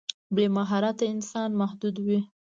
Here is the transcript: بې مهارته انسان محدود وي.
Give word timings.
بې 0.35 0.45
مهارته 0.57 1.05
انسان 1.13 1.49
محدود 1.61 1.95
وي. 2.05 2.19